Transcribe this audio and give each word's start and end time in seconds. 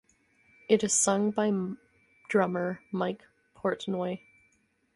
It 0.67 0.83
is 0.83 0.95
sung 0.95 1.29
by 1.29 1.51
drummer 2.27 2.81
Mike 2.91 3.21
Portnoy. 3.55 4.19